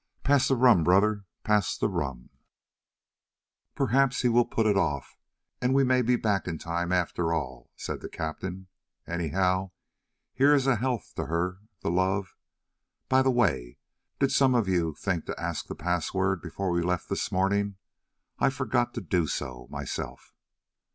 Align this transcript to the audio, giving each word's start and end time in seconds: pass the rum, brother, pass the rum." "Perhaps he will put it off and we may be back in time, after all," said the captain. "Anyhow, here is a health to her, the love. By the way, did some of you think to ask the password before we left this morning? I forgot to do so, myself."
pass 0.23 0.47
the 0.47 0.55
rum, 0.55 0.83
brother, 0.83 1.25
pass 1.43 1.77
the 1.77 1.87
rum." 1.87 2.31
"Perhaps 3.75 4.23
he 4.23 4.29
will 4.29 4.45
put 4.47 4.65
it 4.65 4.75
off 4.75 5.15
and 5.61 5.75
we 5.75 5.83
may 5.83 6.01
be 6.01 6.15
back 6.15 6.47
in 6.47 6.57
time, 6.57 6.91
after 6.91 7.31
all," 7.31 7.69
said 7.75 8.01
the 8.01 8.09
captain. 8.09 8.65
"Anyhow, 9.05 9.69
here 10.33 10.55
is 10.55 10.65
a 10.65 10.77
health 10.77 11.13
to 11.17 11.27
her, 11.27 11.59
the 11.83 11.91
love. 11.91 12.35
By 13.09 13.21
the 13.21 13.29
way, 13.29 13.77
did 14.17 14.31
some 14.31 14.55
of 14.55 14.67
you 14.67 14.95
think 14.95 15.27
to 15.27 15.39
ask 15.39 15.67
the 15.67 15.75
password 15.75 16.41
before 16.41 16.71
we 16.71 16.81
left 16.81 17.07
this 17.07 17.31
morning? 17.31 17.75
I 18.39 18.49
forgot 18.49 18.95
to 18.95 19.01
do 19.01 19.27
so, 19.27 19.67
myself." 19.69 20.33